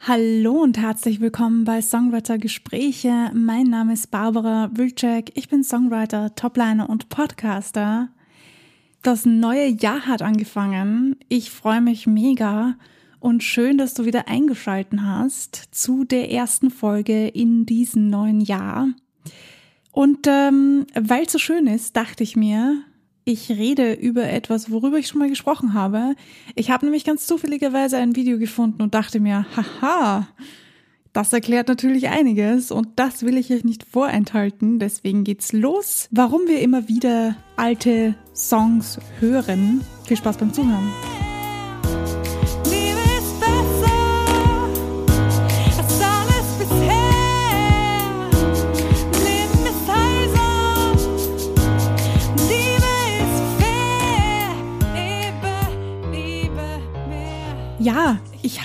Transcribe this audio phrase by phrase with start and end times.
[0.00, 3.30] Hallo und herzlich willkommen bei Songwriter Gespräche.
[3.34, 5.32] Mein Name ist Barbara Wilczek.
[5.34, 8.08] Ich bin Songwriter, Topliner und Podcaster.
[9.02, 11.16] Das neue Jahr hat angefangen.
[11.28, 12.76] Ich freue mich mega
[13.18, 18.88] und schön, dass du wieder eingeschalten hast zu der ersten Folge in diesem neuen Jahr.
[19.90, 22.82] Und ähm, weil es so schön ist, dachte ich mir,
[23.28, 26.14] ich rede über etwas, worüber ich schon mal gesprochen habe.
[26.54, 30.26] Ich habe nämlich ganz zufälligerweise ein Video gefunden und dachte mir, haha,
[31.12, 34.78] das erklärt natürlich einiges und das will ich euch nicht vorenthalten.
[34.78, 36.08] Deswegen geht's los.
[36.10, 39.82] Warum wir immer wieder alte Songs hören.
[40.06, 40.88] Viel Spaß beim Zuhören.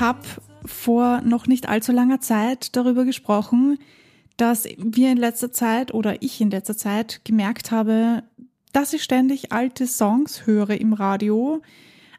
[0.04, 0.20] Habe
[0.66, 3.80] vor noch nicht allzu langer Zeit darüber gesprochen,
[4.36, 8.24] dass wir in letzter Zeit oder ich in letzter Zeit gemerkt habe,
[8.74, 11.62] dass ich ständig alte Songs höre im Radio,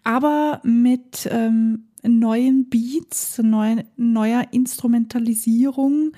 [0.03, 6.13] aber mit ähm, neuen Beats, neu, neuer Instrumentalisierung,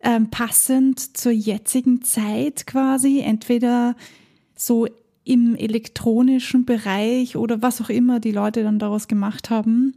[0.00, 3.96] ähm, passend zur jetzigen Zeit quasi, entweder
[4.54, 4.86] so
[5.24, 9.94] im elektronischen Bereich oder was auch immer die Leute dann daraus gemacht haben.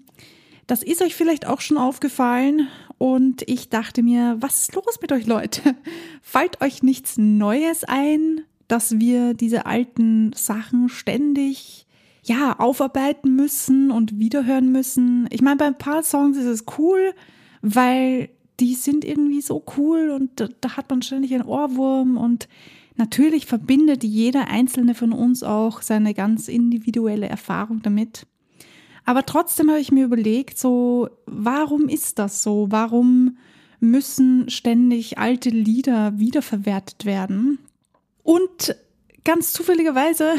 [0.67, 5.11] Das ist euch vielleicht auch schon aufgefallen und ich dachte mir, was ist los mit
[5.11, 5.61] euch Leute?
[6.21, 11.85] Fällt euch nichts Neues ein, dass wir diese alten Sachen ständig
[12.23, 15.27] ja, aufarbeiten müssen und wiederhören müssen.
[15.29, 17.13] Ich meine, bei ein paar Songs ist es cool,
[17.61, 22.47] weil die sind irgendwie so cool und da, da hat man ständig einen Ohrwurm und
[22.95, 28.25] natürlich verbindet jeder einzelne von uns auch seine ganz individuelle Erfahrung damit.
[29.05, 32.67] Aber trotzdem habe ich mir überlegt, so, warum ist das so?
[32.71, 33.37] Warum
[33.79, 37.59] müssen ständig alte Lieder wiederverwertet werden?
[38.23, 38.75] Und
[39.23, 40.33] ganz zufälligerweise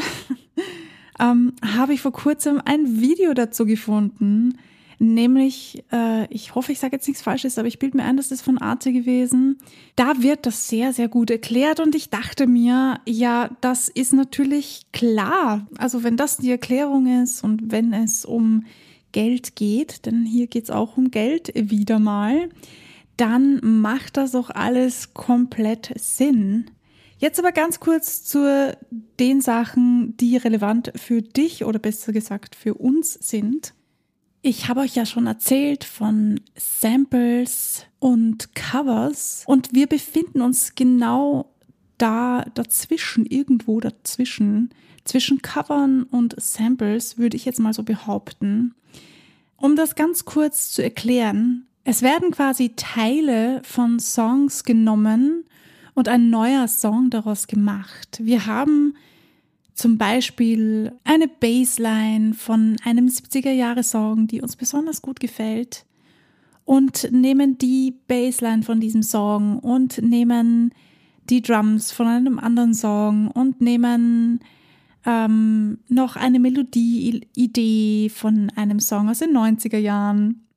[1.19, 4.57] ähm, habe ich vor kurzem ein Video dazu gefunden,
[4.99, 8.31] Nämlich, äh, ich hoffe, ich sage jetzt nichts Falsches, aber ich bilde mir ein, das
[8.31, 9.59] ist von Arte gewesen.
[9.95, 14.87] Da wird das sehr, sehr gut erklärt und ich dachte mir, ja, das ist natürlich
[14.93, 15.67] klar.
[15.77, 18.65] Also wenn das die Erklärung ist und wenn es um
[19.11, 22.49] Geld geht, denn hier geht es auch um Geld wieder mal,
[23.17, 26.71] dann macht das auch alles komplett Sinn.
[27.19, 28.77] Jetzt aber ganz kurz zu
[29.19, 33.73] den Sachen, die relevant für dich oder besser gesagt für uns sind.
[34.47, 41.51] Ich habe euch ja schon erzählt von Samples und Covers und wir befinden uns genau
[41.97, 44.69] da dazwischen, irgendwo dazwischen,
[45.03, 48.73] zwischen Covern und Samples, würde ich jetzt mal so behaupten.
[49.57, 55.43] Um das ganz kurz zu erklären, es werden quasi Teile von Songs genommen
[55.93, 58.19] und ein neuer Song daraus gemacht.
[58.21, 58.93] Wir haben
[59.77, 65.85] zum Beispiel eine Bassline von einem 70er-Jahre-Song, die uns besonders gut gefällt
[66.65, 70.73] und nehmen die Bassline von diesem Song und nehmen
[71.29, 74.39] die Drums von einem anderen Song und nehmen
[75.05, 80.47] ähm, noch eine Melodie-Idee von einem Song aus den 90er Jahren.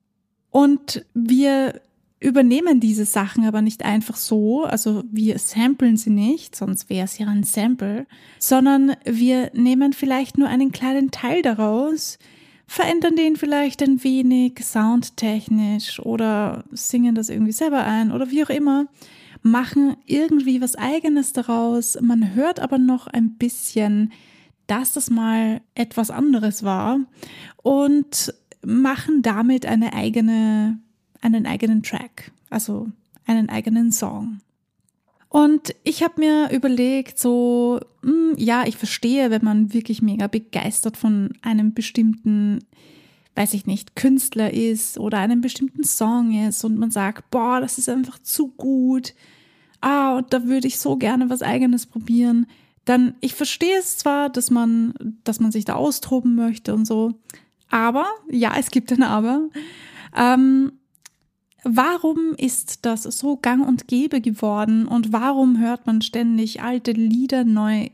[0.51, 1.81] Und wir
[2.21, 7.17] übernehmen diese Sachen aber nicht einfach so, also wir samplen sie nicht, sonst wäre es
[7.19, 8.07] ja ein Sample,
[8.39, 12.19] sondern wir nehmen vielleicht nur einen kleinen Teil daraus,
[12.67, 18.51] verändern den vielleicht ein wenig soundtechnisch oder singen das irgendwie selber ein oder wie auch
[18.51, 18.87] immer,
[19.43, 24.13] machen irgendwie was eigenes daraus, man hört aber noch ein bisschen,
[24.67, 27.01] dass das mal etwas anderes war
[27.63, 30.79] und machen damit eine eigene
[31.21, 32.89] einen eigenen Track, also
[33.27, 34.41] einen eigenen Song.
[35.29, 40.27] Und ich habe mir überlegt, so, mh, hm, ja, ich verstehe, wenn man wirklich mega
[40.27, 42.59] begeistert von einem bestimmten,
[43.37, 47.79] weiß ich nicht, Künstler ist oder einem bestimmten Song ist und man sagt, boah, das
[47.79, 49.15] ist einfach zu gut.
[49.81, 52.47] Ah, und da würde ich so gerne was eigenes probieren.
[52.85, 57.15] Dann, ich verstehe es zwar, dass man, dass man sich da austoben möchte und so,
[57.71, 59.49] aber, ja, es gibt ein Aber.
[60.17, 60.73] Ähm,
[61.65, 67.45] Warum ist das so gang und gäbe geworden und warum hört man ständig alte Lieder
[67.45, 67.89] neu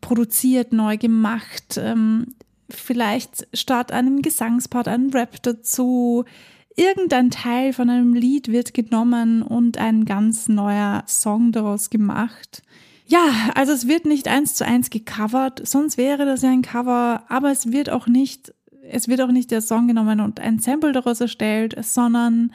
[0.00, 1.78] produziert, neu gemacht?
[1.78, 2.34] Ähm,
[2.70, 6.24] vielleicht statt einem Gesangspart ein Rap dazu.
[6.76, 12.62] Irgendein Teil von einem Lied wird genommen und ein ganz neuer Song daraus gemacht.
[13.08, 13.24] Ja,
[13.54, 17.50] also es wird nicht eins zu eins gecovert, sonst wäre das ja ein Cover, aber
[17.50, 18.52] es wird auch nicht
[18.88, 22.52] es wird auch nicht der Song genommen und ein Sample daraus erstellt, sondern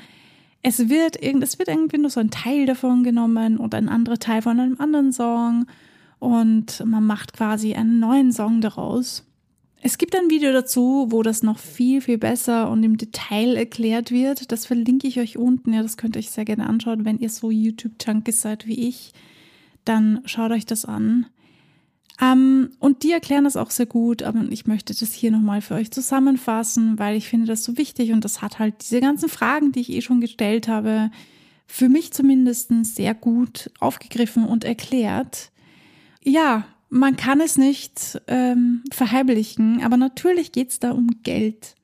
[0.64, 4.42] es wird, es wird irgendwie nur so ein Teil davon genommen und ein anderer Teil
[4.42, 5.66] von einem anderen Song
[6.20, 9.26] und man macht quasi einen neuen Song daraus.
[9.84, 14.12] Es gibt ein Video dazu, wo das noch viel, viel besser und im Detail erklärt
[14.12, 14.52] wird.
[14.52, 15.74] Das verlinke ich euch unten.
[15.74, 19.14] Ja, das könnt ihr euch sehr gerne anschauen, wenn ihr so YouTube-Junkies seid wie ich.
[19.84, 21.26] Dann schaut euch das an.
[22.22, 25.74] Ähm, und die erklären das auch sehr gut, aber ich möchte das hier nochmal für
[25.74, 29.72] euch zusammenfassen, weil ich finde das so wichtig und das hat halt diese ganzen Fragen,
[29.72, 31.10] die ich eh schon gestellt habe,
[31.66, 35.52] für mich zumindest sehr gut aufgegriffen und erklärt.
[36.24, 41.76] Ja, man kann es nicht ähm, verheimlichen, aber natürlich geht es da um Geld.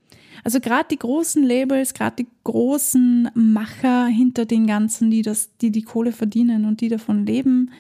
[0.44, 5.72] Also gerade die großen Labels, gerade die großen Macher hinter den ganzen, die das, die
[5.72, 7.72] die Kohle verdienen und die davon leben,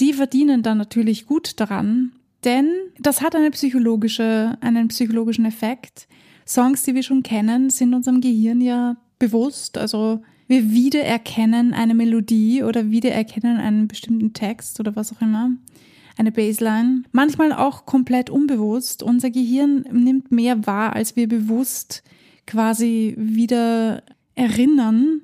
[0.00, 2.12] die verdienen dann natürlich gut daran,
[2.44, 2.68] denn
[2.98, 6.08] das hat eine psychologische, einen psychologischen Effekt.
[6.46, 9.78] Songs, die wir schon kennen, sind unserem Gehirn ja bewusst.
[9.78, 15.52] Also wir wiedererkennen eine Melodie oder wiedererkennen einen bestimmten Text oder was auch immer,
[16.18, 17.04] eine Baseline.
[17.12, 19.02] Manchmal auch komplett unbewusst.
[19.02, 22.02] Unser Gehirn nimmt mehr wahr, als wir bewusst
[22.46, 24.02] quasi wieder
[24.34, 25.22] erinnern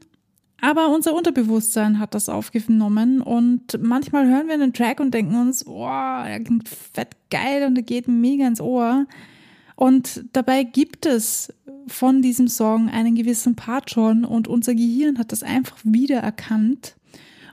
[0.60, 5.66] aber unser Unterbewusstsein hat das aufgenommen und manchmal hören wir einen Track und denken uns,
[5.66, 9.06] oh, er klingt fett geil und er geht mega ins Ohr.
[9.76, 11.54] Und dabei gibt es
[11.86, 16.96] von diesem Song einen gewissen Part schon und unser Gehirn hat das einfach wiedererkannt.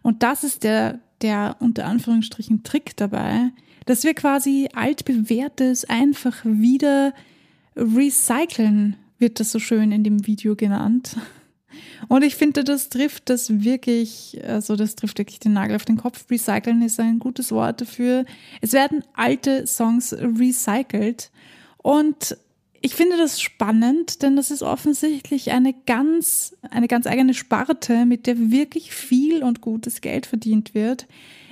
[0.04, 3.52] Und das ist der, der unter Anführungsstrichen Trick dabei,
[3.86, 7.14] dass wir quasi altbewährtes einfach wieder
[7.76, 11.16] recyceln, wird das so schön in dem Video genannt.
[12.08, 15.98] Und ich finde, das trifft das wirklich, also das trifft wirklich den Nagel auf den
[15.98, 16.26] Kopf.
[16.30, 18.26] Recyceln ist ein gutes Wort dafür.
[18.62, 21.32] Es werden alte Songs recycelt.
[21.78, 22.38] Und
[22.82, 28.28] ich finde das spannend, denn das ist offensichtlich eine ganz, eine ganz eigene Sparte, mit
[28.28, 31.08] der wirklich viel und gutes Geld verdient wird.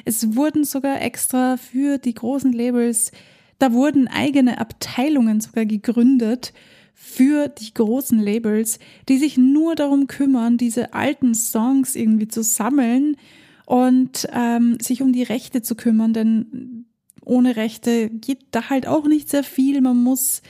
[0.05, 3.11] Es wurden sogar extra für die großen Labels,
[3.57, 6.53] da wurden eigene Abteilungen sogar gegründet
[6.95, 13.17] für die großen Labels, die sich nur darum kümmern, diese alten Songs irgendwie zu sammeln
[13.65, 16.85] und ähm, sich um die Rechte zu kümmern, denn
[17.23, 19.81] ohne Rechte geht da halt auch nicht sehr viel.
[19.81, 20.41] Man muss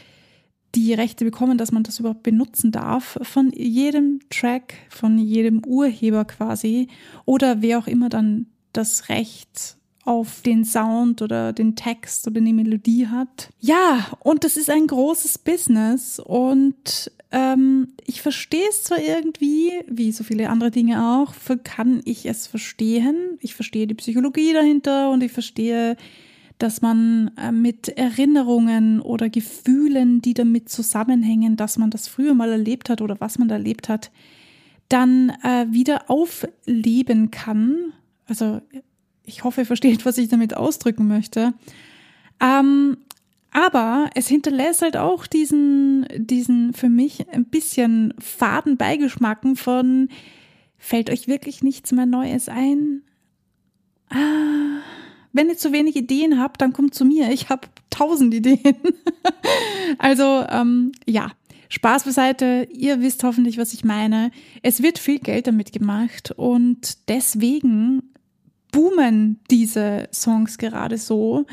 [0.76, 6.26] die Rechte bekommen, dass man das überhaupt benutzen darf, von jedem Track, von jedem Urheber
[6.26, 6.90] quasi
[7.26, 12.54] oder wer auch immer dann das Recht auf den Sound oder den Text oder die
[12.54, 13.50] Melodie hat.
[13.60, 20.12] Ja, und das ist ein großes Business und ähm, ich verstehe es zwar irgendwie, wie
[20.12, 23.38] so viele andere Dinge auch, kann ich es verstehen.
[23.42, 25.98] Ich verstehe die Psychologie dahinter und ich verstehe,
[26.60, 32.52] dass man äh, mit Erinnerungen oder Gefühlen, die damit zusammenhängen, dass man das früher mal
[32.52, 34.12] erlebt hat oder was man da erlebt hat,
[34.88, 37.94] dann äh, wieder aufleben kann.
[38.28, 38.62] Also
[39.26, 41.54] ich hoffe, ihr versteht, was ich damit ausdrücken möchte.
[42.42, 42.98] Ähm,
[43.52, 50.10] aber es hinterlässt halt auch diesen, diesen für mich ein bisschen faden Beigeschmacken von,
[50.78, 53.02] fällt euch wirklich nichts mehr Neues ein?
[54.10, 54.82] Ah,
[55.32, 57.32] wenn ihr zu wenig Ideen habt, dann kommt zu mir.
[57.32, 58.76] Ich habe tausend Ideen.
[60.00, 61.32] also ähm, ja,
[61.70, 62.68] Spaß beiseite.
[62.72, 64.32] Ihr wisst hoffentlich, was ich meine.
[64.64, 68.15] Es wird viel Geld damit gemacht und deswegen
[68.76, 71.46] boomen diese Songs gerade so.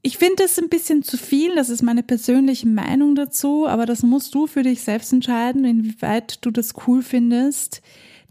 [0.00, 4.02] Ich finde es ein bisschen zu viel, das ist meine persönliche Meinung dazu, aber das
[4.02, 7.82] musst du für dich selbst entscheiden, inwieweit du das cool findest.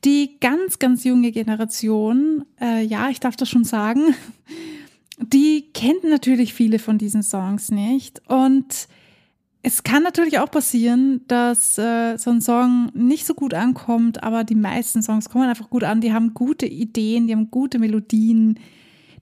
[0.04, 4.16] Die ganz, ganz junge Generation, äh, ja, ich darf das schon sagen,
[5.20, 8.88] die kennt natürlich viele von diesen Songs nicht und
[9.68, 14.44] es kann natürlich auch passieren, dass äh, so ein Song nicht so gut ankommt, aber
[14.44, 16.02] die meisten Songs kommen einfach gut an.
[16.02, 18.60] Die haben gute Ideen, die haben gute Melodien.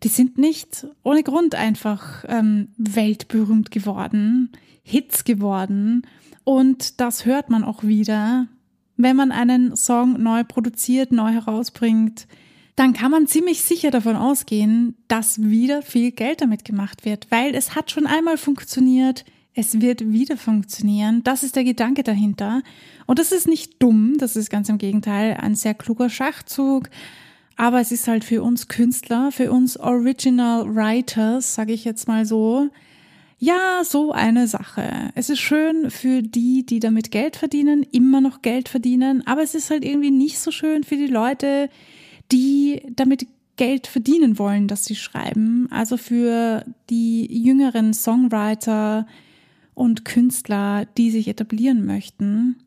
[0.03, 4.51] Die sind nicht ohne Grund einfach ähm, weltberühmt geworden,
[4.83, 6.05] Hits geworden.
[6.43, 8.47] Und das hört man auch wieder,
[8.97, 12.27] wenn man einen Song neu produziert, neu herausbringt.
[12.75, 17.55] Dann kann man ziemlich sicher davon ausgehen, dass wieder viel Geld damit gemacht wird, weil
[17.55, 19.23] es hat schon einmal funktioniert
[19.55, 21.21] es wird wieder funktionieren.
[21.23, 22.61] Das ist der Gedanke dahinter.
[23.05, 26.89] Und das ist nicht dumm, das ist ganz im Gegenteil ein sehr kluger Schachzug.
[27.55, 32.25] Aber es ist halt für uns Künstler, für uns Original Writers, sage ich jetzt mal
[32.25, 32.69] so,
[33.37, 35.11] ja, so eine Sache.
[35.15, 39.53] Es ist schön für die, die damit Geld verdienen, immer noch Geld verdienen, aber es
[39.53, 41.69] ist halt irgendwie nicht so schön für die Leute,
[42.31, 45.67] die damit Geld verdienen wollen, dass sie schreiben.
[45.71, 49.05] Also für die jüngeren Songwriter,
[49.73, 52.57] und Künstler, die sich etablieren möchten.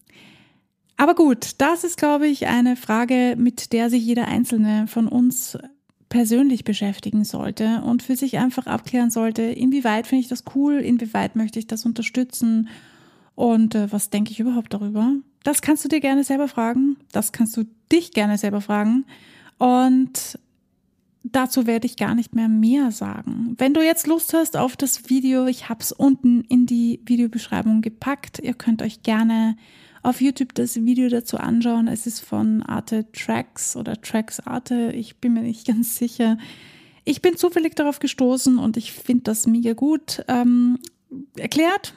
[0.96, 5.58] Aber gut, das ist, glaube ich, eine Frage, mit der sich jeder Einzelne von uns
[6.08, 11.36] persönlich beschäftigen sollte und für sich einfach abklären sollte, inwieweit finde ich das cool, inwieweit
[11.36, 12.68] möchte ich das unterstützen
[13.34, 15.12] und äh, was denke ich überhaupt darüber.
[15.42, 19.04] Das kannst du dir gerne selber fragen, das kannst du dich gerne selber fragen
[19.58, 20.38] und
[21.32, 23.54] dazu werde ich gar nicht mehr mehr sagen.
[23.58, 27.82] Wenn du jetzt Lust hast auf das Video, ich habe es unten in die Videobeschreibung
[27.82, 28.38] gepackt.
[28.38, 29.56] Ihr könnt euch gerne
[30.02, 31.88] auf YouTube das Video dazu anschauen.
[31.88, 34.92] Es ist von Arte Tracks oder Tracks Arte.
[34.94, 36.38] Ich bin mir nicht ganz sicher.
[37.04, 40.78] Ich bin zufällig darauf gestoßen und ich finde das mega gut ähm,
[41.36, 41.94] erklärt.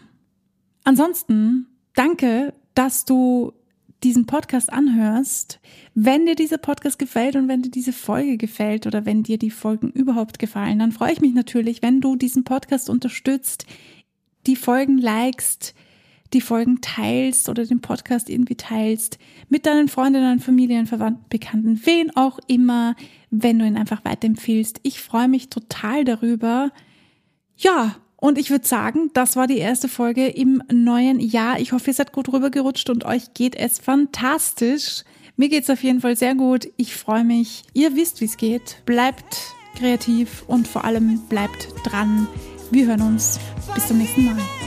[0.83, 3.53] Ansonsten danke, dass du
[4.03, 5.60] diesen Podcast anhörst,
[5.94, 9.51] wenn dir dieser Podcast gefällt und wenn dir diese Folge gefällt oder wenn dir die
[9.51, 13.65] Folgen überhaupt gefallen, dann freue ich mich natürlich, wenn du diesen Podcast unterstützt,
[14.48, 15.74] die Folgen likest,
[16.34, 19.18] die Folgen teilst oder den Podcast irgendwie teilst
[19.50, 22.96] mit deinen Freundinnen, Familien, Verwandten, Bekannten, wen auch immer,
[23.32, 24.79] wenn du ihn einfach weiterempfiehlst.
[24.84, 26.72] Ich freue mich total darüber.
[27.58, 31.59] Ja, und ich würde sagen, das war die erste Folge im neuen Jahr.
[31.59, 35.03] Ich hoffe, ihr seid gut rübergerutscht und euch geht es fantastisch.
[35.38, 36.67] Mir geht es auf jeden Fall sehr gut.
[36.75, 37.63] Ich freue mich.
[37.73, 38.81] Ihr wisst, wie es geht.
[38.85, 39.38] Bleibt
[39.77, 42.27] kreativ und vor allem bleibt dran.
[42.71, 43.39] Wir hören uns.
[43.73, 44.59] Bis zum nächsten Mal.